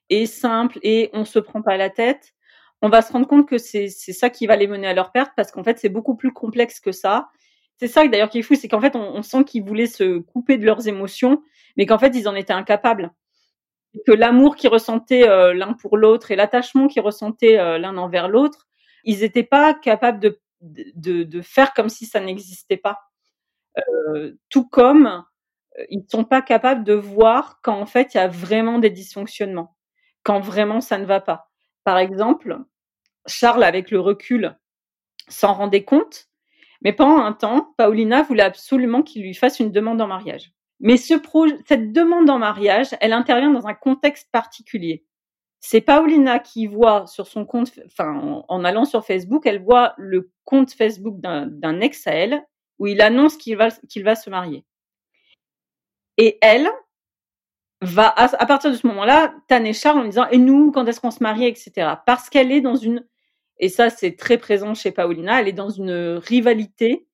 et 0.09 0.25
simple 0.25 0.79
et 0.83 1.09
on 1.13 1.25
se 1.25 1.39
prend 1.39 1.61
pas 1.61 1.77
la 1.77 1.89
tête, 1.89 2.33
on 2.81 2.89
va 2.89 3.01
se 3.01 3.11
rendre 3.11 3.27
compte 3.27 3.47
que 3.47 3.57
c'est 3.57 3.89
ça 3.89 4.29
qui 4.29 4.47
va 4.47 4.55
les 4.55 4.67
mener 4.67 4.87
à 4.87 4.93
leur 4.93 5.11
perte 5.11 5.31
parce 5.35 5.51
qu'en 5.51 5.63
fait, 5.63 5.79
c'est 5.79 5.89
beaucoup 5.89 6.15
plus 6.15 6.31
complexe 6.31 6.79
que 6.79 6.91
ça. 6.91 7.29
C'est 7.77 7.87
ça 7.87 8.07
d'ailleurs 8.07 8.29
qui 8.29 8.39
est 8.39 8.43
fou, 8.43 8.55
c'est 8.55 8.67
qu'en 8.67 8.79
fait, 8.79 8.95
on, 8.95 9.21
sent 9.21 9.43
qu'ils 9.43 9.63
voulaient 9.63 9.87
se 9.87 10.19
couper 10.19 10.57
de 10.57 10.65
leurs 10.65 10.87
émotions, 10.87 11.43
mais 11.77 11.85
qu'en 11.85 11.97
fait, 11.97 12.15
ils 12.15 12.27
en 12.27 12.35
étaient 12.35 12.53
incapables. 12.53 13.11
que 14.05 14.11
l'amour 14.11 14.55
qu'ils 14.55 14.69
ressentaient 14.69 15.27
euh, 15.27 15.53
l'un 15.53 15.73
pour 15.73 15.97
l'autre 15.97 16.31
et 16.31 16.35
l'attachement 16.35 16.87
qu'ils 16.87 17.01
ressentaient 17.01 17.59
euh, 17.59 17.77
l'un 17.77 17.97
envers 17.97 18.29
l'autre, 18.29 18.67
ils 19.03 19.19
n'étaient 19.19 19.43
pas 19.43 19.73
capables 19.73 20.19
de, 20.19 20.39
de, 20.61 21.23
de, 21.23 21.41
faire 21.41 21.73
comme 21.73 21.89
si 21.89 22.05
ça 22.05 22.19
n'existait 22.19 22.77
pas. 22.77 22.99
Euh, 23.77 24.33
tout 24.49 24.67
comme 24.67 25.23
ils 25.89 25.99
ne 25.99 26.07
sont 26.09 26.23
pas 26.23 26.41
capables 26.41 26.83
de 26.83 26.93
voir 26.93 27.59
quand 27.61 27.79
en 27.79 27.85
fait 27.85 28.13
il 28.13 28.17
y 28.17 28.19
a 28.19 28.27
vraiment 28.27 28.79
des 28.79 28.89
dysfonctionnements, 28.89 29.75
quand 30.23 30.39
vraiment 30.39 30.81
ça 30.81 30.97
ne 30.97 31.05
va 31.05 31.19
pas. 31.19 31.49
Par 31.83 31.97
exemple, 31.97 32.59
Charles, 33.27 33.63
avec 33.63 33.91
le 33.91 33.99
recul, 33.99 34.57
s'en 35.27 35.53
rendait 35.53 35.83
compte, 35.83 36.27
mais 36.81 36.93
pendant 36.93 37.17
un 37.17 37.33
temps, 37.33 37.73
Paulina 37.77 38.21
voulait 38.23 38.43
absolument 38.43 39.01
qu'il 39.01 39.23
lui 39.23 39.33
fasse 39.33 39.59
une 39.59 39.71
demande 39.71 40.01
en 40.01 40.07
mariage. 40.07 40.51
Mais 40.79 40.97
ce 40.97 41.15
cette 41.65 41.91
demande 41.93 42.29
en 42.29 42.37
mariage, 42.37 42.89
elle 43.01 43.13
intervient 43.13 43.51
dans 43.51 43.67
un 43.67 43.73
contexte 43.73 44.29
particulier. 44.31 45.05
C'est 45.61 45.81
Paulina 45.81 46.37
qui 46.39 46.67
voit 46.67 47.07
sur 47.07 47.27
son 47.27 47.45
compte, 47.45 47.71
enfin, 47.85 48.43
en, 48.47 48.63
allant 48.63 48.85
sur 48.85 49.05
Facebook, 49.05 49.45
elle 49.45 49.63
voit 49.63 49.93
le 49.97 50.31
compte 50.43 50.73
Facebook 50.73 51.19
d'un 51.19 51.79
ex 51.81 52.05
à 52.05 52.11
elle 52.11 52.43
où 52.77 52.87
il 52.87 53.01
annonce 53.01 53.37
qu'il 53.37 53.57
va 53.57 54.15
se 54.15 54.29
marier. 54.29 54.65
Et 56.17 56.37
elle 56.41 56.69
va, 57.81 58.07
à, 58.07 58.45
partir 58.45 58.71
de 58.71 58.75
ce 58.75 58.87
moment-là, 58.87 59.33
tanner 59.47 59.73
Charles 59.73 59.99
en 59.99 60.05
disant, 60.05 60.27
et 60.29 60.37
nous, 60.37 60.71
quand 60.71 60.85
est-ce 60.85 60.99
qu'on 60.99 61.11
se 61.11 61.21
marie, 61.21 61.45
etc. 61.45 61.93
Parce 62.05 62.29
qu'elle 62.29 62.51
est 62.51 62.61
dans 62.61 62.75
une, 62.75 63.05
et 63.59 63.69
ça 63.69 63.89
c'est 63.89 64.15
très 64.15 64.37
présent 64.37 64.73
chez 64.73 64.91
Paulina, 64.91 65.41
elle 65.41 65.47
est 65.47 65.53
dans 65.53 65.69
une 65.69 66.19
rivalité, 66.23 67.05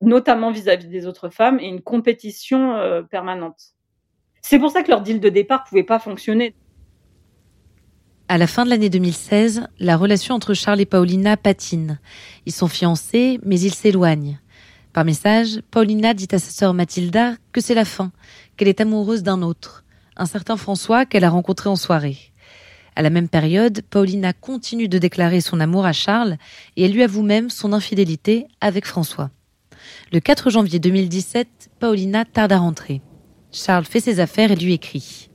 notamment 0.00 0.50
vis-à-vis 0.50 0.88
des 0.88 1.06
autres 1.06 1.30
femmes, 1.30 1.58
et 1.60 1.66
une 1.66 1.80
compétition 1.80 2.74
euh, 2.74 3.02
permanente. 3.02 3.74
C'est 4.42 4.58
pour 4.58 4.70
ça 4.70 4.82
que 4.82 4.90
leur 4.90 5.02
deal 5.02 5.20
de 5.20 5.28
départ 5.28 5.64
pouvait 5.64 5.84
pas 5.84 5.98
fonctionner. 5.98 6.54
À 8.28 8.38
la 8.38 8.46
fin 8.46 8.64
de 8.64 8.70
l'année 8.70 8.90
2016, 8.90 9.68
la 9.78 9.96
relation 9.96 10.34
entre 10.34 10.54
Charles 10.54 10.80
et 10.80 10.86
Paulina 10.86 11.36
patine. 11.36 12.00
Ils 12.46 12.52
sont 12.52 12.68
fiancés, 12.68 13.38
mais 13.44 13.60
ils 13.60 13.74
s'éloignent. 13.74 14.38
Par 14.92 15.06
message, 15.06 15.62
Paulina 15.70 16.12
dit 16.12 16.28
à 16.32 16.38
sa 16.38 16.50
sœur 16.50 16.74
Mathilda 16.74 17.36
que 17.52 17.62
c'est 17.62 17.74
la 17.74 17.86
fin, 17.86 18.12
qu'elle 18.56 18.68
est 18.68 18.82
amoureuse 18.82 19.22
d'un 19.22 19.40
autre, 19.40 19.84
un 20.18 20.26
certain 20.26 20.58
François 20.58 21.06
qu'elle 21.06 21.24
a 21.24 21.30
rencontré 21.30 21.70
en 21.70 21.76
soirée. 21.76 22.18
À 22.94 23.00
la 23.00 23.08
même 23.08 23.30
période, 23.30 23.80
Paulina 23.88 24.34
continue 24.34 24.88
de 24.88 24.98
déclarer 24.98 25.40
son 25.40 25.60
amour 25.60 25.86
à 25.86 25.94
Charles 25.94 26.36
et 26.76 26.84
elle 26.84 26.92
lui 26.92 27.02
avoue 27.02 27.22
même 27.22 27.48
son 27.48 27.72
infidélité 27.72 28.46
avec 28.60 28.84
François. 28.84 29.30
Le 30.12 30.20
4 30.20 30.50
janvier 30.50 30.78
2017, 30.78 31.70
Paulina 31.80 32.26
tarde 32.26 32.52
à 32.52 32.58
rentrer. 32.58 33.00
Charles 33.50 33.86
fait 33.86 34.00
ses 34.00 34.20
affaires 34.20 34.52
et 34.52 34.56
lui 34.56 34.74
écrit. 34.74 35.30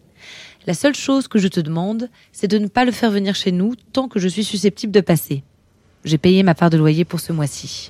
La 0.67 0.75
seule 0.75 0.95
chose 0.95 1.27
que 1.27 1.39
je 1.39 1.47
te 1.47 1.59
demande, 1.59 2.11
c'est 2.31 2.47
de 2.47 2.59
ne 2.59 2.67
pas 2.67 2.85
le 2.85 2.91
faire 2.91 3.09
venir 3.09 3.33
chez 3.33 3.51
nous 3.51 3.73
tant 3.91 4.07
que 4.07 4.19
je 4.19 4.27
suis 4.27 4.43
susceptible 4.43 4.93
de 4.93 5.01
passer. 5.01 5.43
J'ai 6.05 6.19
payé 6.19 6.43
ma 6.43 6.53
part 6.53 6.69
de 6.69 6.77
loyer 6.77 7.05
pour 7.05 7.19
ce 7.19 7.33
mois-ci. 7.33 7.89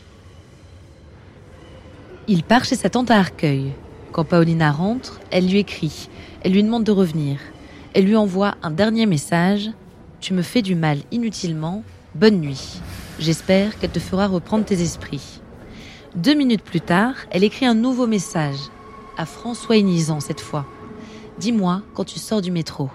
Il 2.29 2.43
part 2.43 2.65
chez 2.65 2.75
sa 2.75 2.89
tante 2.89 3.09
à 3.09 3.19
Arcueil. 3.19 3.71
Quand 4.11 4.25
Paulina 4.25 4.69
rentre, 4.69 5.21
elle 5.31 5.47
lui 5.49 5.59
écrit. 5.59 6.09
Elle 6.41 6.51
lui 6.51 6.61
demande 6.61 6.83
de 6.83 6.91
revenir. 6.91 7.39
Elle 7.93 8.03
lui 8.03 8.17
envoie 8.17 8.55
un 8.63 8.69
dernier 8.69 9.05
message. 9.05 9.69
Tu 10.19 10.33
me 10.33 10.41
fais 10.41 10.61
du 10.61 10.75
mal 10.75 10.97
inutilement. 11.11 11.83
Bonne 12.15 12.41
nuit. 12.41 12.81
J'espère 13.17 13.79
qu'elle 13.79 13.91
te 13.91 13.99
fera 13.99 14.27
reprendre 14.27 14.65
tes 14.65 14.81
esprits. 14.81 15.39
Deux 16.15 16.33
minutes 16.33 16.63
plus 16.63 16.81
tard, 16.81 17.15
elle 17.31 17.45
écrit 17.45 17.65
un 17.65 17.75
nouveau 17.75 18.07
message, 18.07 18.59
à 19.17 19.25
François 19.25 19.77
Inizan 19.77 20.19
cette 20.19 20.41
fois. 20.41 20.65
Dis-moi 21.39 21.81
quand 21.93 22.03
tu 22.03 22.19
sors 22.19 22.41
du 22.41 22.51
métro. 22.51 22.89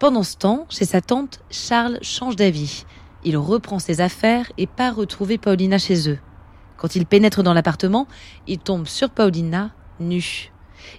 Pendant 0.00 0.24
ce 0.24 0.36
temps, 0.36 0.66
chez 0.68 0.84
sa 0.84 1.00
tante, 1.00 1.38
Charles 1.48 2.00
change 2.02 2.34
d'avis. 2.34 2.86
Il 3.22 3.36
reprend 3.36 3.78
ses 3.78 4.00
affaires 4.00 4.50
et 4.58 4.66
part 4.66 4.96
retrouver 4.96 5.38
Paulina 5.38 5.78
chez 5.78 6.10
eux. 6.10 6.18
Quand 6.76 6.94
il 6.96 7.06
pénètre 7.06 7.42
dans 7.42 7.54
l'appartement, 7.54 8.06
il 8.46 8.58
tombe 8.58 8.86
sur 8.86 9.10
Paulina, 9.10 9.70
nue. 10.00 10.52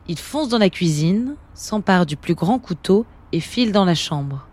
Il 0.08 0.18
fonce 0.18 0.50
dans 0.50 0.58
la 0.58 0.70
cuisine, 0.70 1.36
s'empare 1.54 2.06
du 2.06 2.18
plus 2.18 2.36
grand 2.36 2.60
couteau 2.60 3.06
et 3.32 3.40
file 3.40 3.72
dans 3.72 3.86
la 3.86 3.96
chambre. 3.96 4.48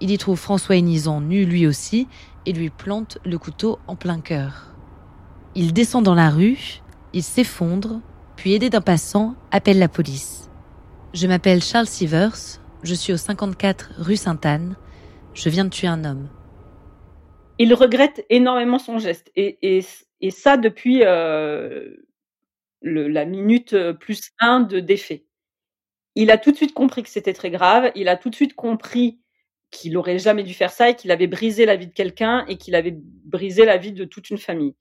Il 0.00 0.10
y 0.10 0.18
trouve 0.18 0.38
François 0.38 0.76
Hénison 0.76 1.20
nu 1.20 1.44
lui 1.44 1.66
aussi 1.66 2.08
et 2.44 2.52
lui 2.52 2.70
plante 2.70 3.18
le 3.24 3.38
couteau 3.38 3.78
en 3.86 3.96
plein 3.96 4.20
cœur. 4.20 4.74
Il 5.54 5.72
descend 5.72 6.04
dans 6.04 6.14
la 6.14 6.30
rue, 6.30 6.82
il 7.12 7.22
s'effondre, 7.22 8.00
puis 8.36 8.52
aidé 8.52 8.68
d'un 8.68 8.82
passant, 8.82 9.34
appelle 9.50 9.78
la 9.78 9.88
police. 9.88 10.50
Je 11.14 11.26
m'appelle 11.26 11.62
Charles 11.62 11.86
Sivers, 11.86 12.36
je 12.82 12.94
suis 12.94 13.12
au 13.12 13.16
54 13.16 13.92
rue 13.98 14.16
Sainte-Anne, 14.16 14.76
je 15.32 15.48
viens 15.48 15.64
de 15.64 15.70
tuer 15.70 15.88
un 15.88 16.04
homme. 16.04 16.28
Il 17.58 17.72
regrette 17.72 18.26
énormément 18.28 18.78
son 18.78 18.98
geste 18.98 19.32
et, 19.34 19.58
et 19.62 19.82
ça 20.30 20.56
depuis 20.56 21.02
euh, 21.02 21.96
le, 22.82 23.08
la 23.08 23.24
minute 23.24 23.72
euh, 23.72 23.92
plus 23.92 24.30
un 24.38 24.60
de 24.60 24.80
défait. 24.80 25.26
Il 26.14 26.30
a 26.30 26.38
tout 26.38 26.50
de 26.50 26.56
suite 26.56 26.74
compris 26.74 27.02
que 27.02 27.10
c'était 27.10 27.34
très 27.34 27.50
grave. 27.50 27.92
Il 27.94 28.08
a 28.08 28.16
tout 28.16 28.30
de 28.30 28.34
suite 28.34 28.54
compris 28.54 29.20
qu'il 29.70 29.96
aurait 29.96 30.18
jamais 30.18 30.42
dû 30.44 30.54
faire 30.54 30.70
ça 30.70 30.90
et 30.90 30.96
qu'il 30.96 31.10
avait 31.10 31.26
brisé 31.26 31.66
la 31.66 31.76
vie 31.76 31.88
de 31.88 31.92
quelqu'un 31.92 32.46
et 32.46 32.56
qu'il 32.56 32.74
avait 32.74 32.96
brisé 32.96 33.64
la 33.64 33.76
vie 33.76 33.92
de 33.92 34.04
toute 34.04 34.30
une 34.30 34.38
famille. 34.38 34.74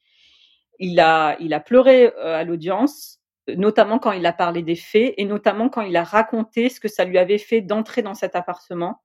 Il 0.80 1.00
a, 1.00 1.36
il 1.40 1.54
a 1.54 1.60
pleuré 1.60 2.08
euh, 2.08 2.36
à 2.36 2.44
l'audience, 2.44 3.20
notamment 3.48 4.00
quand 4.00 4.12
il 4.12 4.26
a 4.26 4.34
parlé 4.34 4.62
des 4.62 4.76
faits 4.76 5.14
et 5.18 5.26
notamment 5.26 5.70
quand 5.70 5.82
il 5.82 5.96
a 5.98 6.04
raconté 6.04 6.70
ce 6.70 6.80
que 6.80 6.88
ça 6.88 7.06
lui 7.06 7.18
avait 7.18 7.38
fait 7.38 7.62
d'entrer 7.62 8.02
dans 8.02 8.14
cet 8.14 8.36
appartement 8.36 9.02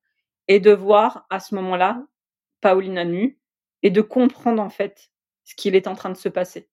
et 0.49 0.61
de 0.61 0.73
voir 0.73 1.27
à 1.31 1.41
ce 1.41 1.55
moment-là 1.57 2.05
Paulina 2.61 3.05
nue 3.05 3.39
et 3.83 3.91
de 3.91 4.01
comprendre 4.01 4.63
en 4.63 4.71
fait 4.71 5.11
ce 5.51 5.57
qu'il 5.57 5.75
est 5.75 5.89
en 5.89 5.95
train 5.95 6.11
de 6.11 6.17
se 6.17 6.29
passer. 6.29 6.69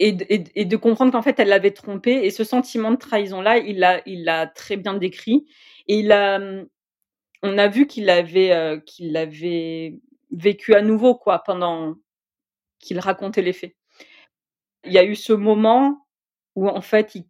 Et, 0.00 0.12
de 0.12 0.76
comprendre 0.76 1.12
qu'en 1.12 1.22
fait, 1.22 1.38
elle 1.38 1.48
l'avait 1.48 1.70
trompé. 1.70 2.24
Et 2.24 2.30
ce 2.32 2.42
sentiment 2.42 2.90
de 2.90 2.96
trahison-là, 2.96 3.58
il 3.58 3.78
l'a 3.78 4.02
il 4.04 4.52
très 4.56 4.76
bien 4.76 4.94
décrit. 4.94 5.46
Et 5.86 6.00
il 6.00 6.10
a, 6.10 6.40
on 7.42 7.58
a 7.58 7.68
vu 7.68 7.82
euh, 7.82 8.80
qu'il 8.80 9.12
l'avait 9.12 10.00
vécu 10.32 10.74
à 10.74 10.82
nouveau, 10.82 11.14
quoi, 11.14 11.44
pendant 11.44 11.94
qu'il 12.80 12.98
racontait 12.98 13.42
les 13.42 13.52
faits. 13.52 13.76
Il 14.84 14.92
y 14.92 14.98
a 14.98 15.04
eu 15.04 15.14
ce 15.14 15.32
moment 15.32 16.04
où, 16.56 16.68
en 16.68 16.80
fait, 16.80 17.14
il, 17.14 17.24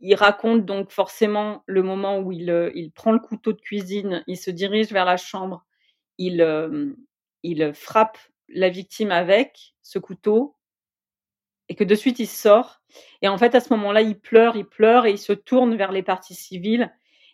il, 0.00 0.14
raconte 0.16 0.64
donc 0.64 0.90
forcément 0.90 1.62
le 1.66 1.84
moment 1.84 2.18
où 2.18 2.32
il, 2.32 2.50
euh, 2.50 2.72
il 2.74 2.90
prend 2.90 3.12
le 3.12 3.20
couteau 3.20 3.52
de 3.52 3.60
cuisine, 3.60 4.24
il 4.26 4.36
se 4.36 4.50
dirige 4.50 4.90
vers 4.90 5.04
la 5.04 5.16
chambre, 5.16 5.64
il, 6.18 6.42
euh, 6.42 6.92
il 7.44 7.72
frappe 7.72 8.18
la 8.48 8.68
victime 8.68 9.10
avec 9.10 9.74
ce 9.82 9.98
couteau 9.98 10.56
et 11.68 11.74
que 11.74 11.84
de 11.84 11.94
suite 11.94 12.18
il 12.18 12.26
sort. 12.26 12.80
Et 13.22 13.28
en 13.28 13.38
fait, 13.38 13.54
à 13.54 13.60
ce 13.60 13.72
moment-là, 13.74 14.02
il 14.02 14.18
pleure, 14.18 14.56
il 14.56 14.66
pleure 14.66 15.06
et 15.06 15.10
il 15.10 15.18
se 15.18 15.32
tourne 15.32 15.76
vers 15.76 15.92
les 15.92 16.02
parties 16.02 16.34
civiles 16.34 16.92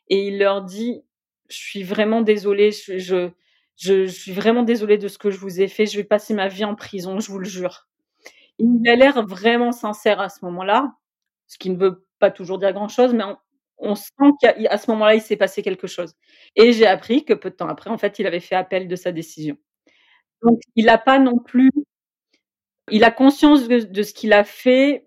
et 0.09 0.27
il 0.27 0.39
leur 0.39 0.63
dit 0.63 1.03
Je 1.49 1.57
suis 1.57 1.83
vraiment 1.83 2.23
désolé, 2.23 2.71
je, 2.73 3.31
je, 3.77 4.07
suis 4.07 4.33
vraiment 4.33 4.63
désolé 4.63 4.99
de 4.99 5.09
ce 5.09 5.19
que 5.19 5.31
je 5.31 5.39
vous 5.39 5.61
ai 5.61 5.69
fait, 5.69 5.87
je 5.87 5.97
vais 5.97 6.05
passer 6.05 6.35
ma 6.35 6.49
vie 6.49 6.65
en 6.65 6.75
prison, 6.75 7.21
je 7.21 7.31
vous 7.31 7.39
le 7.39 7.49
jure. 7.49 7.89
il 8.59 8.89
a 8.89 8.97
l'air 8.97 9.27
vraiment 9.27 9.73
sincère 9.73 10.21
à 10.21 10.29
ce 10.29 10.45
moment-là, 10.45 10.95
ce 11.47 11.59
qui 11.59 11.71
ne 11.71 11.77
veut 11.77 12.07
pas 12.19 12.31
toujours 12.31 12.59
dire 12.59 12.73
grand-chose, 12.73 13.15
mais 13.15 13.25
on, 13.25 13.37
on 13.83 13.95
sent 13.97 14.31
qu'à 14.41 14.79
ce 14.79 14.91
moment-là, 14.93 15.15
il 15.17 15.21
s'est 15.21 15.37
passé 15.37 15.63
quelque 15.63 15.89
chose. 15.89 16.15
Et 16.57 16.73
j'ai 16.73 16.87
appris 16.87 17.25
que 17.25 17.35
peu 17.35 17.51
de 17.51 17.57
temps 17.57 17.69
après, 17.69 17.91
en 17.91 17.99
fait, 17.99 18.19
il 18.19 18.27
avait 18.27 18.41
fait 18.41 18.55
appel 18.55 18.89
de 18.89 18.97
sa 18.97 19.13
décision. 19.13 19.57
Donc, 20.43 20.61
il 20.77 20.87
n'a 20.87 20.99
pas 20.99 21.19
non 21.19 21.39
plus. 21.39 21.71
Il 22.91 23.05
a 23.05 23.11
conscience 23.11 23.69
de, 23.69 24.03
ce 24.03 24.13
qu'il 24.13 24.33
a 24.33 24.45
fait, 24.45 25.07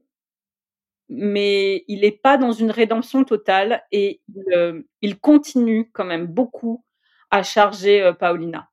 mais 1.10 1.84
il 1.88 2.02
n'est 2.02 2.12
pas 2.12 2.38
dans 2.38 2.52
une 2.52 2.72
rédemption 2.72 3.24
totale 3.24 3.84
et 3.92 4.22
il, 4.34 4.86
il, 5.02 5.20
continue 5.20 5.92
quand 5.92 6.06
même 6.06 6.26
beaucoup 6.26 6.84
à 7.32 7.44
charger 7.44 8.02
euh, 8.02 8.14
Paulina, 8.14 8.72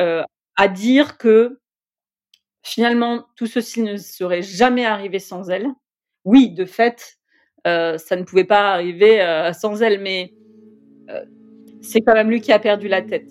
euh, 0.00 0.22
à 0.56 0.68
dire 0.68 1.18
que 1.18 1.60
finalement 2.62 3.26
tout 3.36 3.46
ceci 3.46 3.82
ne 3.82 3.96
serait 3.96 4.42
jamais 4.42 4.84
arrivé 4.84 5.18
sans 5.18 5.50
elle. 5.50 5.68
Oui, 6.24 6.50
de 6.50 6.64
fait, 6.66 7.18
euh, 7.66 7.98
ça 7.98 8.16
ne 8.16 8.24
pouvait 8.24 8.44
pas 8.44 8.72
arriver 8.72 9.20
euh, 9.20 9.52
sans 9.52 9.82
elle, 9.82 10.00
mais 10.00 10.32
euh, 11.10 11.24
c'est 11.82 12.00
quand 12.00 12.14
même 12.14 12.30
lui 12.30 12.40
qui 12.40 12.52
a 12.52 12.58
perdu 12.58 12.88
la 12.88 13.02
tête. 13.02 13.28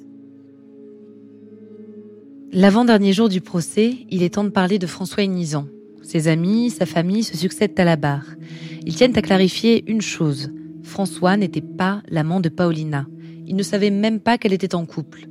L'avant-dernier 2.51 3.13
jour 3.13 3.29
du 3.29 3.41
procès, 3.41 3.93
il 4.09 4.23
est 4.23 4.33
temps 4.33 4.43
de 4.43 4.49
parler 4.49 4.79
de 4.79 4.87
François 4.87 5.21
Inizan. 5.21 5.67
Ses 6.01 6.27
amis, 6.27 6.71
sa 6.71 6.87
famille 6.87 7.23
se 7.23 7.37
succèdent 7.37 7.79
à 7.79 7.83
la 7.83 7.95
barre. 7.95 8.25
Ils 8.87 8.95
tiennent 8.95 9.15
à 9.15 9.21
clarifier 9.21 9.83
une 9.87 10.01
chose. 10.01 10.51
François 10.81 11.37
n'était 11.37 11.61
pas 11.61 12.01
l'amant 12.09 12.39
de 12.39 12.49
Paulina. 12.49 13.05
Il 13.45 13.55
ne 13.55 13.61
savait 13.61 13.91
même 13.91 14.19
pas 14.19 14.39
qu'elle 14.39 14.53
était 14.53 14.73
en 14.73 14.87
couple. 14.87 15.27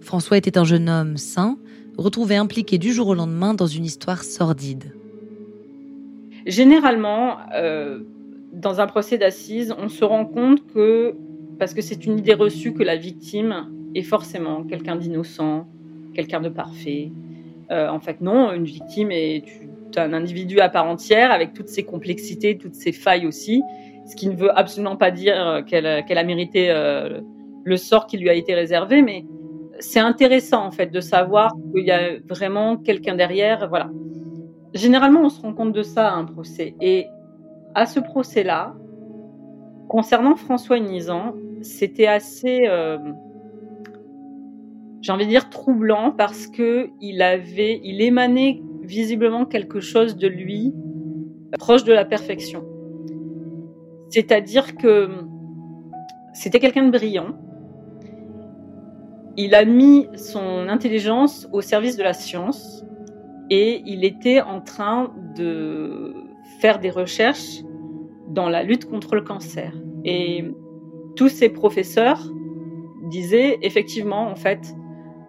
François 0.00 0.38
était 0.38 0.56
un 0.56 0.64
jeune 0.64 0.88
homme 0.88 1.18
sain, 1.18 1.58
retrouvé 1.98 2.36
impliqué 2.36 2.78
du 2.78 2.94
jour 2.94 3.08
au 3.08 3.14
lendemain 3.14 3.52
dans 3.52 3.66
une 3.66 3.84
histoire 3.84 4.24
sordide. 4.24 4.94
Généralement, 6.46 7.36
euh, 7.54 8.00
dans 8.54 8.80
un 8.80 8.86
procès 8.86 9.18
d'assises, 9.18 9.74
on 9.78 9.90
se 9.90 10.06
rend 10.06 10.24
compte 10.24 10.66
que, 10.72 11.14
parce 11.58 11.74
que 11.74 11.82
c'est 11.82 12.06
une 12.06 12.18
idée 12.18 12.32
reçue 12.32 12.72
que 12.72 12.82
la 12.82 12.96
victime 12.96 13.68
est 13.94 14.02
forcément 14.02 14.64
quelqu'un 14.64 14.96
d'innocent, 14.96 15.68
quelqu'un 16.14 16.40
de 16.40 16.48
parfait. 16.48 17.10
Euh, 17.70 17.88
en 17.88 18.00
fait, 18.00 18.20
non, 18.20 18.52
une 18.52 18.64
victime 18.64 19.10
est 19.10 19.44
un 19.96 20.12
individu 20.12 20.60
à 20.60 20.68
part 20.68 20.86
entière 20.86 21.32
avec 21.32 21.52
toutes 21.52 21.68
ses 21.68 21.82
complexités, 21.82 22.56
toutes 22.56 22.74
ses 22.74 22.92
failles 22.92 23.26
aussi, 23.26 23.62
ce 24.06 24.16
qui 24.16 24.28
ne 24.28 24.36
veut 24.36 24.56
absolument 24.56 24.96
pas 24.96 25.10
dire 25.10 25.62
qu'elle 25.66 25.86
a 25.86 26.24
mérité 26.24 26.70
euh, 26.70 27.20
le 27.64 27.76
sort 27.76 28.06
qui 28.06 28.18
lui 28.18 28.28
a 28.28 28.34
été 28.34 28.54
réservé, 28.54 29.02
mais 29.02 29.24
c'est 29.78 30.00
intéressant 30.00 30.64
en 30.64 30.70
fait 30.70 30.86
de 30.86 31.00
savoir 31.00 31.54
qu'il 31.74 31.84
y 31.84 31.90
a 31.90 32.18
vraiment 32.28 32.76
quelqu'un 32.76 33.14
derrière. 33.14 33.68
Voilà. 33.68 33.90
Généralement, 34.74 35.22
on 35.22 35.28
se 35.28 35.40
rend 35.40 35.52
compte 35.52 35.72
de 35.72 35.82
ça 35.82 36.08
à 36.08 36.14
un 36.14 36.24
procès. 36.24 36.74
Et 36.80 37.06
à 37.74 37.86
ce 37.86 38.00
procès-là, 38.00 38.74
concernant 39.88 40.36
François 40.36 40.78
Nizan, 40.78 41.34
c'était 41.62 42.06
assez 42.06 42.66
euh, 42.66 42.98
j'ai 45.02 45.10
envie 45.12 45.24
de 45.24 45.30
dire 45.30 45.50
troublant 45.50 46.12
parce 46.12 46.46
que 46.46 46.90
il 47.00 47.22
avait, 47.22 47.80
il 47.82 48.00
émanait 48.00 48.62
visiblement 48.82 49.44
quelque 49.44 49.80
chose 49.80 50.16
de 50.16 50.28
lui 50.28 50.72
proche 51.58 51.84
de 51.84 51.92
la 51.92 52.04
perfection. 52.04 52.64
C'est-à-dire 54.08 54.76
que 54.76 55.08
c'était 56.32 56.60
quelqu'un 56.60 56.86
de 56.86 56.90
brillant. 56.90 57.36
Il 59.36 59.54
a 59.54 59.64
mis 59.64 60.08
son 60.14 60.68
intelligence 60.68 61.48
au 61.52 61.60
service 61.62 61.96
de 61.96 62.02
la 62.02 62.12
science 62.12 62.84
et 63.50 63.82
il 63.84 64.04
était 64.04 64.40
en 64.40 64.60
train 64.60 65.12
de 65.36 66.14
faire 66.60 66.78
des 66.78 66.90
recherches 66.90 67.62
dans 68.28 68.48
la 68.48 68.62
lutte 68.62 68.84
contre 68.84 69.14
le 69.14 69.22
cancer. 69.22 69.72
Et 70.04 70.44
tous 71.16 71.28
ses 71.28 71.48
professeurs 71.48 72.30
disaient 73.10 73.58
effectivement, 73.62 74.30
en 74.30 74.36
fait, 74.36 74.74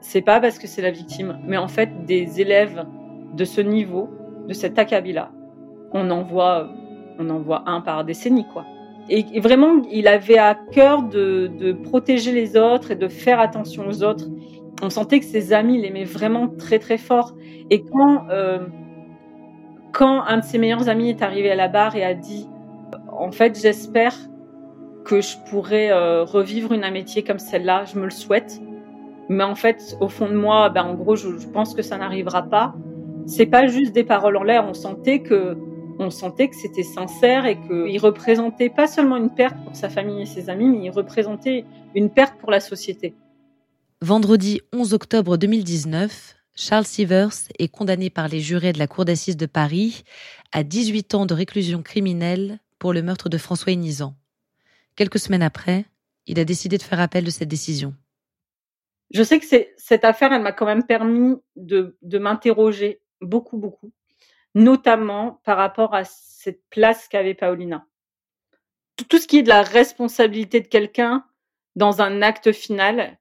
c'est 0.04 0.22
pas 0.22 0.40
parce 0.42 0.60
que 0.60 0.68
c'est 0.68 0.82
la 0.82 0.92
victime, 0.92 1.40
mais 1.46 1.58
en 1.58 1.70
fait 1.70 2.06
des 2.06 2.42
élèves 2.42 2.86
de 3.34 3.46
ce 3.46 3.62
niveau, 3.62 4.10
de 4.48 4.54
cet 4.54 4.78
acabit-là, 4.78 5.32
on 5.94 6.10
en 6.12 6.24
voit, 6.24 6.70
on 7.20 7.30
un 7.66 7.82
par 7.82 8.04
décennie, 8.04 8.46
quoi. 8.52 8.66
et, 9.10 9.40
vraiment, 9.40 9.82
il 9.90 10.08
avait 10.08 10.38
à 10.38 10.56
cœur 10.56 11.04
de, 11.04 11.48
de, 11.48 11.72
protéger 11.72 12.34
les 12.34 12.58
autres 12.58 12.92
et 12.92 12.96
de 12.96 13.08
faire 13.08 13.40
attention 13.40 13.88
aux 13.88 14.04
autres. 14.04 14.26
On 14.82 14.90
sentait 14.90 15.20
que 15.20 15.26
ses 15.26 15.54
amis 15.54 15.82
l'aimaient 15.82 16.04
vraiment 16.04 16.48
très 16.50 16.80
très 16.80 16.98
fort. 16.98 17.34
Et 17.70 17.84
quand, 17.84 18.28
euh, 18.30 18.60
quand 19.94 20.24
un 20.24 20.38
de 20.40 20.44
ses 20.44 20.58
meilleurs 20.58 20.90
amis 20.90 21.10
est 21.10 21.22
arrivé 21.22 21.50
à 21.50 21.56
la 21.56 21.70
barre 21.70 21.96
et 21.96 22.04
a 22.04 22.14
dit, 22.14 22.50
en 23.10 23.32
fait, 23.32 23.58
j'espère 23.60 24.16
que 25.06 25.22
je 25.22 25.38
pourrais 25.50 25.92
euh, 25.92 26.24
revivre 26.24 26.74
une 26.74 26.84
amitié 26.84 27.24
comme 27.24 27.40
celle-là, 27.40 27.86
je 27.86 27.98
me 27.98 28.06
le 28.06 28.12
souhaite. 28.12 28.60
Mais 29.34 29.44
en 29.44 29.56
fait, 29.56 29.98
au 30.00 30.10
fond 30.10 30.28
de 30.28 30.36
moi, 30.36 30.70
ben, 30.70 30.84
en 30.84 30.94
gros, 30.96 31.16
je, 31.16 31.38
je 31.38 31.48
pense 31.48 31.74
que 31.74 31.82
ça 31.82 31.98
n'arrivera 31.98 32.44
pas. 32.44 32.76
C'est 33.26 33.46
pas 33.46 33.68
juste 33.68 33.94
des 33.94 34.04
paroles 34.04 34.38
en 34.38 34.44
l'air. 34.44 34.66
On 34.68 34.74
sentait 34.74 35.22
que 35.22 35.58
on 36.00 36.10
sentait 36.10 36.50
que 36.50 36.56
c'était 36.56 36.84
sincère 36.84 37.46
et 37.46 37.60
qu'il 37.62 38.00
représentait 38.00 38.70
pas 38.70 38.88
seulement 38.88 39.18
une 39.18 39.30
perte 39.30 39.56
pour 39.64 39.76
sa 39.76 39.90
famille 39.90 40.24
et 40.24 40.26
ses 40.26 40.50
amis, 40.50 40.68
mais 40.68 40.86
il 40.86 40.90
représentait 40.90 41.66
une 41.96 42.10
perte 42.10 42.36
pour 42.40 42.52
la 42.52 42.60
société. 42.60 43.14
Vendredi 44.02 44.60
11 44.74 44.94
octobre 44.94 45.38
2019, 45.38 46.36
Charles 46.56 46.86
Sievers 46.86 47.48
est 47.58 47.68
condamné 47.68 48.10
par 48.10 48.28
les 48.28 48.40
jurés 48.40 48.74
de 48.74 48.80
la 48.80 48.88
Cour 48.88 49.06
d'assises 49.06 49.38
de 49.38 49.46
Paris 49.46 50.04
à 50.52 50.64
18 50.64 51.16
ans 51.16 51.26
de 51.26 51.34
réclusion 51.34 51.82
criminelle 51.82 52.60
pour 52.80 52.94
le 52.94 53.02
meurtre 53.02 53.30
de 53.30 53.38
François 53.38 53.72
Inizan. 53.72 54.16
Quelques 54.96 55.20
semaines 55.20 55.42
après, 55.42 55.86
il 56.28 56.40
a 56.40 56.46
décidé 56.46 56.78
de 56.78 56.84
faire 56.84 57.00
appel 57.00 57.24
de 57.24 57.30
cette 57.30 57.50
décision. 57.50 57.94
Je 59.14 59.24
sais 59.24 59.40
que 59.40 59.46
cette 59.78 60.06
affaire, 60.06 60.34
elle 60.34 60.42
m'a 60.42 60.52
quand 60.52 60.66
même 60.66 60.86
permis 60.86 61.36
de, 61.56 61.98
de 62.02 62.18
m'interroger 62.20 63.02
beaucoup, 63.22 63.58
beaucoup 63.58 63.94
notamment 64.56 65.42
par 65.44 65.58
rapport 65.58 65.94
à 65.94 66.04
cette 66.04 66.62
place 66.70 67.08
qu'avait 67.08 67.34
Paulina. 67.34 67.86
Tout 69.10 69.18
ce 69.18 69.28
qui 69.28 69.40
est 69.40 69.44
de 69.44 69.50
la 69.50 69.64
responsabilité 69.64 70.62
de 70.62 70.68
quelqu'un 70.68 71.26
dans 71.76 72.02
un 72.02 72.22
acte 72.22 72.52
final, 72.52 73.18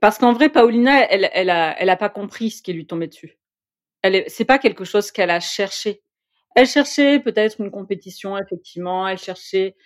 parce 0.00 0.18
qu'en 0.18 0.32
vrai, 0.32 0.50
Paulina, 0.50 1.10
elle, 1.10 1.30
elle 1.32 1.50
a, 1.50 1.80
elle 1.80 1.88
a 1.88 1.96
pas 1.96 2.10
compris 2.10 2.50
ce 2.50 2.62
qui 2.62 2.72
lui 2.72 2.86
tombait 2.86 3.08
dessus. 3.08 3.38
Elle 4.02 4.24
c'est 4.28 4.44
pas 4.44 4.58
quelque 4.58 4.84
chose 4.84 5.10
qu'elle 5.10 5.30
a 5.30 5.40
cherché. 5.40 6.02
Elle 6.54 6.66
cherchait 6.66 7.18
peut-être 7.18 7.60
une 7.60 7.70
compétition, 7.70 8.36
effectivement. 8.36 9.08
Elle 9.08 9.18
cherchait. 9.18 9.76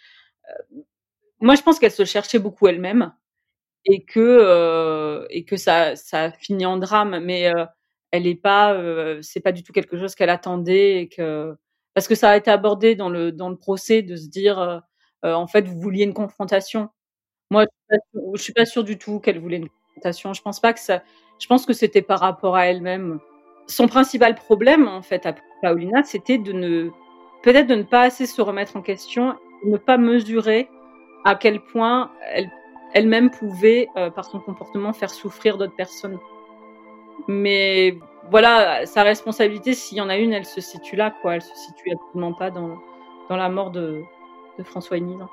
Euh, 0.50 0.82
moi, 1.40 1.54
je 1.54 1.62
pense 1.62 1.78
qu'elle 1.78 1.92
se 1.92 2.04
cherchait 2.04 2.38
beaucoup 2.38 2.66
elle-même 2.66 3.14
et 3.86 4.04
que 4.04 4.20
euh, 4.20 5.26
et 5.30 5.44
que 5.44 5.56
ça 5.56 5.96
ça 5.96 6.24
a 6.24 6.30
fini 6.32 6.66
en 6.66 6.76
drame. 6.76 7.20
Mais 7.20 7.52
euh, 7.54 7.64
elle 8.10 8.26
est 8.26 8.34
pas, 8.34 8.74
euh, 8.74 9.20
c'est 9.22 9.40
pas 9.40 9.52
du 9.52 9.62
tout 9.62 9.72
quelque 9.72 9.98
chose 9.98 10.14
qu'elle 10.14 10.30
attendait 10.30 11.02
et 11.02 11.08
que 11.08 11.54
parce 11.94 12.08
que 12.08 12.14
ça 12.14 12.30
a 12.30 12.36
été 12.36 12.50
abordé 12.50 12.94
dans 12.94 13.08
le 13.10 13.32
dans 13.32 13.48
le 13.50 13.56
procès 13.56 14.02
de 14.02 14.16
se 14.16 14.28
dire 14.28 14.82
en 15.22 15.46
fait 15.46 15.62
vous 15.68 15.80
vouliez 15.80 16.04
une 16.04 16.14
confrontation. 16.14 16.90
Moi, 17.50 17.66
je 18.34 18.42
suis 18.42 18.52
pas 18.54 18.66
sûre 18.66 18.84
du 18.84 18.98
tout 18.98 19.20
qu'elle 19.20 19.38
voulait 19.40 19.58
une 19.58 19.68
confrontation. 19.68 20.34
Je 20.34 20.42
pense 20.42 20.60
pas 20.60 20.72
que 20.72 20.80
ça. 20.80 21.02
Je 21.38 21.46
pense 21.46 21.66
que 21.66 21.74
c'était 21.74 22.02
par 22.02 22.20
rapport 22.20 22.56
à 22.56 22.66
elle-même. 22.68 23.20
Son 23.68 23.88
principal 23.88 24.34
problème 24.34 24.88
en 24.88 25.02
fait 25.02 25.26
à 25.26 25.34
Paulina, 25.62 26.02
c'était 26.04 26.38
de 26.38 26.52
ne 26.52 26.90
peut-être 27.42 27.66
de 27.68 27.74
ne 27.76 27.82
pas 27.82 28.02
assez 28.02 28.26
se 28.26 28.40
remettre 28.42 28.76
en 28.76 28.82
question, 28.82 29.34
de 29.64 29.70
ne 29.70 29.76
pas 29.76 29.98
mesurer 29.98 30.68
à 31.24 31.34
quel 31.36 31.60
point 31.60 32.10
elle 32.32 32.50
elle-même 32.94 33.30
pouvait, 33.30 33.88
par 34.14 34.24
son 34.24 34.40
comportement, 34.40 34.92
faire 34.92 35.10
souffrir 35.10 35.58
d'autres 35.58 35.74
personnes. 35.74 36.18
Mais 37.28 37.98
voilà, 38.30 38.86
sa 38.86 39.02
responsabilité, 39.02 39.74
s'il 39.74 39.98
y 39.98 40.00
en 40.00 40.08
a 40.08 40.16
une, 40.16 40.32
elle 40.32 40.44
se 40.44 40.60
situe 40.60 40.96
là, 40.96 41.14
quoi. 41.22 41.34
Elle 41.36 41.42
se 41.42 41.54
situe 41.56 41.92
absolument 41.92 42.32
pas 42.32 42.50
dans, 42.50 42.78
dans 43.28 43.36
la 43.36 43.48
mort 43.48 43.70
de, 43.70 44.02
de 44.58 44.62
François 44.64 44.98
Nizan. 44.98 45.28